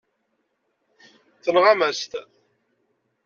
Tenɣam-as-t. 1.43 2.11